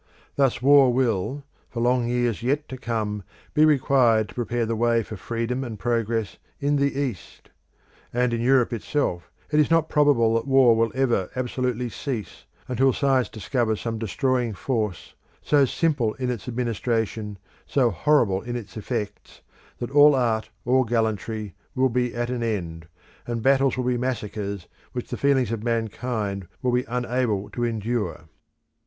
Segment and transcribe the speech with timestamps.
[0.35, 3.21] Thus war will, for long years yet to come,
[3.53, 7.51] be required to prepare the way for freedom and progress in the East;
[8.11, 12.91] and in Europe itself, it is not probable that war will ever absolutely cease until
[12.91, 17.37] science discovers some destroying force, so simple in its administration,
[17.67, 19.41] so horrible in its effects,
[19.77, 22.87] that all art, all gallantry, will be at an end,
[23.27, 28.21] and battles will be massacres which the feelings of mankind will be unable to endure.